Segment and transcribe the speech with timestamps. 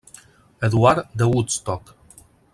[0.69, 1.95] Eduard de Woodstock.